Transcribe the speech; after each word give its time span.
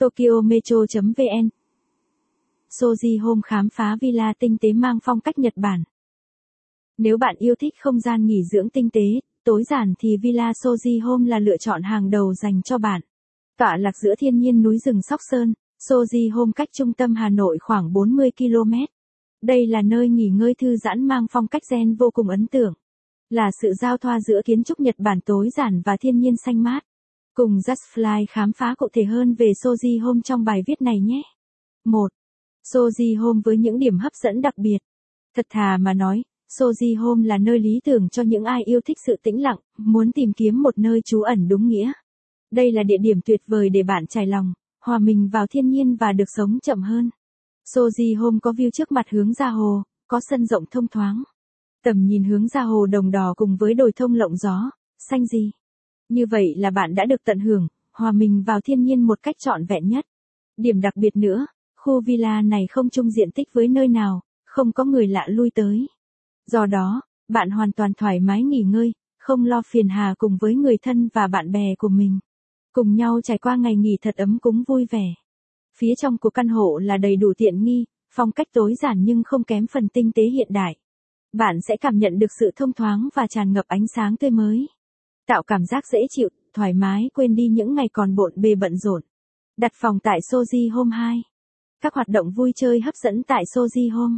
Tokyo 0.00 0.40
Metro.vn 0.40 1.48
Soji 2.70 3.22
Home 3.22 3.40
khám 3.44 3.68
phá 3.68 3.96
villa 4.00 4.32
tinh 4.38 4.56
tế 4.60 4.72
mang 4.72 4.98
phong 5.02 5.20
cách 5.20 5.38
Nhật 5.38 5.52
Bản. 5.56 5.84
Nếu 6.98 7.16
bạn 7.16 7.36
yêu 7.38 7.54
thích 7.54 7.74
không 7.80 8.00
gian 8.00 8.26
nghỉ 8.26 8.42
dưỡng 8.52 8.70
tinh 8.70 8.90
tế, 8.90 9.20
tối 9.44 9.62
giản 9.70 9.94
thì 9.98 10.16
Villa 10.22 10.52
Soji 10.52 11.04
Home 11.04 11.28
là 11.28 11.38
lựa 11.38 11.56
chọn 11.56 11.82
hàng 11.82 12.10
đầu 12.10 12.34
dành 12.34 12.62
cho 12.62 12.78
bạn. 12.78 13.00
Tọa 13.58 13.76
lạc 13.76 13.96
giữa 14.02 14.14
thiên 14.18 14.38
nhiên 14.38 14.62
núi 14.62 14.78
rừng 14.78 15.02
Sóc 15.02 15.20
Sơn, 15.30 15.54
Soji 15.88 16.32
Home 16.34 16.52
cách 16.56 16.68
trung 16.72 16.92
tâm 16.92 17.14
Hà 17.14 17.28
Nội 17.28 17.58
khoảng 17.60 17.92
40 17.92 18.30
km. 18.38 18.72
Đây 19.42 19.66
là 19.66 19.82
nơi 19.82 20.08
nghỉ 20.08 20.28
ngơi 20.28 20.54
thư 20.54 20.76
giãn 20.76 21.08
mang 21.08 21.26
phong 21.30 21.46
cách 21.46 21.62
gen 21.70 21.94
vô 21.94 22.10
cùng 22.10 22.28
ấn 22.28 22.46
tượng. 22.46 22.74
Là 23.30 23.50
sự 23.62 23.72
giao 23.80 23.96
thoa 23.96 24.20
giữa 24.20 24.40
kiến 24.44 24.64
trúc 24.64 24.80
Nhật 24.80 24.94
Bản 24.98 25.20
tối 25.20 25.48
giản 25.56 25.82
và 25.84 25.96
thiên 26.00 26.18
nhiên 26.18 26.34
xanh 26.36 26.62
mát. 26.62 26.84
Cùng 27.40 27.58
Justfly 27.58 28.24
khám 28.30 28.52
phá 28.52 28.74
cụ 28.78 28.88
thể 28.92 29.04
hơn 29.04 29.34
về 29.34 29.52
Soji 29.64 30.04
Home 30.04 30.20
trong 30.24 30.44
bài 30.44 30.62
viết 30.66 30.82
này 30.82 31.00
nhé. 31.00 31.22
1. 31.84 32.08
Soji 32.72 33.20
Home 33.20 33.40
với 33.44 33.58
những 33.58 33.78
điểm 33.78 33.98
hấp 33.98 34.12
dẫn 34.14 34.40
đặc 34.40 34.58
biệt. 34.58 34.78
Thật 35.36 35.46
thà 35.50 35.76
mà 35.80 35.94
nói, 35.94 36.22
Soji 36.58 37.00
Home 37.00 37.28
là 37.28 37.38
nơi 37.38 37.58
lý 37.58 37.80
tưởng 37.84 38.08
cho 38.08 38.22
những 38.22 38.44
ai 38.44 38.62
yêu 38.64 38.80
thích 38.80 38.96
sự 39.06 39.16
tĩnh 39.22 39.42
lặng, 39.42 39.56
muốn 39.78 40.12
tìm 40.12 40.32
kiếm 40.32 40.62
một 40.62 40.78
nơi 40.78 41.00
trú 41.04 41.22
ẩn 41.22 41.48
đúng 41.48 41.68
nghĩa. 41.68 41.92
Đây 42.50 42.72
là 42.72 42.82
địa 42.82 42.98
điểm 43.00 43.20
tuyệt 43.24 43.40
vời 43.46 43.70
để 43.70 43.82
bạn 43.82 44.06
trải 44.06 44.26
lòng, 44.26 44.52
hòa 44.84 44.98
mình 44.98 45.28
vào 45.32 45.46
thiên 45.46 45.68
nhiên 45.68 45.96
và 45.96 46.12
được 46.12 46.28
sống 46.36 46.58
chậm 46.62 46.82
hơn. 46.82 47.10
Soji 47.74 48.20
Home 48.20 48.38
có 48.42 48.52
view 48.52 48.70
trước 48.70 48.92
mặt 48.92 49.06
hướng 49.10 49.32
ra 49.32 49.48
hồ, 49.48 49.82
có 50.08 50.20
sân 50.30 50.46
rộng 50.46 50.64
thông 50.70 50.88
thoáng. 50.88 51.22
Tầm 51.84 52.06
nhìn 52.06 52.24
hướng 52.24 52.48
ra 52.48 52.62
hồ 52.62 52.86
đồng 52.86 53.10
đỏ 53.10 53.34
cùng 53.36 53.56
với 53.56 53.74
đồi 53.74 53.92
thông 53.96 54.14
lộng 54.14 54.36
gió, 54.36 54.70
xanh 54.98 55.26
gì. 55.26 55.50
Như 56.10 56.26
vậy 56.26 56.54
là 56.56 56.70
bạn 56.70 56.94
đã 56.94 57.04
được 57.04 57.24
tận 57.24 57.40
hưởng, 57.40 57.68
hòa 57.92 58.12
mình 58.12 58.42
vào 58.46 58.60
thiên 58.60 58.82
nhiên 58.82 59.02
một 59.02 59.18
cách 59.22 59.36
trọn 59.38 59.66
vẹn 59.66 59.88
nhất. 59.88 60.04
Điểm 60.56 60.80
đặc 60.80 60.96
biệt 60.96 61.16
nữa, 61.16 61.46
khu 61.76 62.00
villa 62.00 62.42
này 62.42 62.66
không 62.70 62.90
chung 62.90 63.10
diện 63.10 63.30
tích 63.30 63.48
với 63.52 63.68
nơi 63.68 63.88
nào, 63.88 64.20
không 64.44 64.72
có 64.72 64.84
người 64.84 65.06
lạ 65.06 65.26
lui 65.28 65.50
tới. 65.54 65.86
Do 66.46 66.66
đó, 66.66 67.00
bạn 67.28 67.50
hoàn 67.50 67.72
toàn 67.72 67.92
thoải 67.94 68.20
mái 68.20 68.42
nghỉ 68.42 68.62
ngơi, 68.62 68.92
không 69.18 69.44
lo 69.44 69.62
phiền 69.66 69.88
hà 69.88 70.14
cùng 70.18 70.36
với 70.40 70.54
người 70.54 70.76
thân 70.82 71.08
và 71.14 71.26
bạn 71.26 71.52
bè 71.52 71.74
của 71.78 71.88
mình. 71.88 72.18
Cùng 72.72 72.94
nhau 72.94 73.20
trải 73.20 73.38
qua 73.38 73.56
ngày 73.56 73.76
nghỉ 73.76 73.96
thật 74.02 74.16
ấm 74.16 74.38
cúng 74.38 74.62
vui 74.66 74.86
vẻ. 74.90 75.14
Phía 75.78 75.94
trong 76.02 76.18
của 76.18 76.30
căn 76.30 76.48
hộ 76.48 76.78
là 76.78 76.96
đầy 76.96 77.16
đủ 77.16 77.32
tiện 77.36 77.64
nghi, 77.64 77.84
phong 78.14 78.32
cách 78.32 78.48
tối 78.52 78.74
giản 78.82 79.04
nhưng 79.04 79.22
không 79.24 79.44
kém 79.44 79.66
phần 79.66 79.88
tinh 79.88 80.12
tế 80.12 80.22
hiện 80.22 80.48
đại. 80.50 80.76
Bạn 81.32 81.60
sẽ 81.68 81.76
cảm 81.76 81.98
nhận 81.98 82.18
được 82.18 82.32
sự 82.40 82.50
thông 82.56 82.72
thoáng 82.72 83.08
và 83.14 83.26
tràn 83.26 83.52
ngập 83.52 83.64
ánh 83.68 83.86
sáng 83.86 84.16
tươi 84.16 84.30
mới. 84.30 84.66
Tạo 85.30 85.42
cảm 85.42 85.64
giác 85.64 85.86
dễ 85.92 85.98
chịu, 86.10 86.28
thoải 86.54 86.72
mái 86.72 87.10
quên 87.14 87.34
đi 87.34 87.48
những 87.48 87.74
ngày 87.74 87.88
còn 87.92 88.14
bộn 88.14 88.32
bề 88.36 88.54
bận 88.54 88.76
rộn. 88.76 89.02
Đặt 89.56 89.72
phòng 89.74 89.98
tại 90.02 90.20
Soji 90.32 90.74
Home 90.74 90.96
2. 90.96 91.22
Các 91.82 91.94
hoạt 91.94 92.08
động 92.08 92.30
vui 92.30 92.52
chơi 92.56 92.80
hấp 92.80 92.94
dẫn 92.94 93.22
tại 93.22 93.44
Soji 93.54 93.94
Home. 93.94 94.16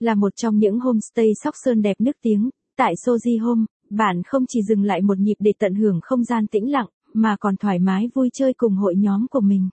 Là 0.00 0.14
một 0.14 0.36
trong 0.36 0.58
những 0.58 0.80
homestay 0.80 1.26
sóc 1.42 1.54
sơn 1.64 1.82
đẹp 1.82 1.96
nước 2.00 2.16
tiếng, 2.22 2.50
tại 2.76 2.94
Soji 3.06 3.44
Home, 3.44 3.64
bạn 3.90 4.22
không 4.26 4.44
chỉ 4.48 4.60
dừng 4.68 4.82
lại 4.82 5.02
một 5.02 5.18
nhịp 5.18 5.34
để 5.38 5.52
tận 5.58 5.74
hưởng 5.74 6.00
không 6.02 6.24
gian 6.24 6.46
tĩnh 6.46 6.70
lặng, 6.72 6.88
mà 7.14 7.36
còn 7.40 7.56
thoải 7.56 7.78
mái 7.78 8.08
vui 8.14 8.28
chơi 8.32 8.54
cùng 8.54 8.74
hội 8.74 8.94
nhóm 8.96 9.26
của 9.30 9.40
mình. 9.40 9.68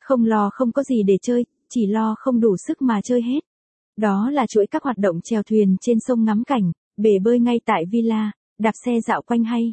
Không 0.00 0.24
lo 0.24 0.50
không 0.52 0.72
có 0.72 0.82
gì 0.82 1.02
để 1.02 1.18
chơi, 1.22 1.44
chỉ 1.70 1.86
lo 1.86 2.14
không 2.18 2.40
đủ 2.40 2.56
sức 2.66 2.82
mà 2.82 3.00
chơi 3.04 3.22
hết. 3.22 3.40
Đó 3.96 4.30
là 4.30 4.46
chuỗi 4.46 4.66
các 4.66 4.82
hoạt 4.82 4.98
động 4.98 5.20
chèo 5.24 5.42
thuyền 5.42 5.76
trên 5.80 5.98
sông 6.00 6.24
ngắm 6.24 6.44
cảnh, 6.44 6.72
bể 6.96 7.18
bơi 7.22 7.40
ngay 7.40 7.60
tại 7.64 7.84
villa, 7.90 8.32
đạp 8.58 8.72
xe 8.84 8.92
dạo 9.06 9.22
quanh 9.22 9.44
hay. 9.44 9.72